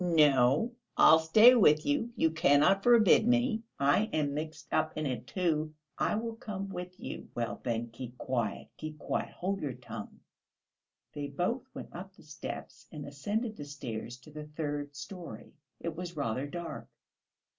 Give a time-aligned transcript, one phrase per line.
[0.03, 5.27] "No, I'll stay with you; you cannot forbid me; I am mixed up in it,
[5.27, 10.21] too; I will come with you...." "Well, then, keep quiet, keep quiet, hold your tongue...."
[11.13, 15.53] They both went up the steps and ascended the stairs to the third storey.
[15.79, 16.89] It was rather dark.